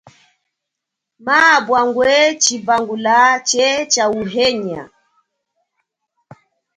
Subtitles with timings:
[1.25, 2.13] Maabwa ngwe
[2.43, 3.17] chipangula
[3.49, 4.83] che cha uhenya.